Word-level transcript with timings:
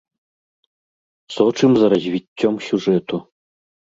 Сочым 1.35 1.71
за 1.83 1.91
развіццём 1.95 2.53
сюжэту. 2.71 3.17